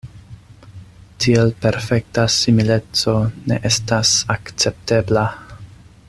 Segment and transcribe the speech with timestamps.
[1.25, 3.15] Tiel perfekta simileco
[3.51, 5.27] ne estas akceptebla.